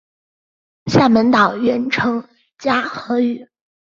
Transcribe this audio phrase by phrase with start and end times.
[0.87, 3.47] 厦门岛原称嘉禾屿。